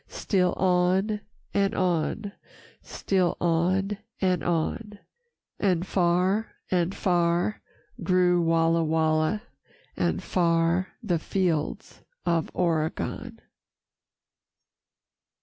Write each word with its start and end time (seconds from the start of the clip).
Still 0.07 0.53
on 0.53 1.21
and 1.53 1.75
on, 1.75 2.31
still 2.81 3.37
on 3.39 3.99
and 4.19 4.43
on, 4.43 4.97
And 5.59 5.85
far 5.85 6.53
and 6.71 6.95
far 6.95 7.61
grew 8.01 8.41
Walla 8.41 8.83
Walla, 8.83 9.43
And 9.95 10.23
far 10.23 10.93
the 11.03 11.19
fields 11.19 12.01
of 12.25 12.49
Oregon. 12.55 13.41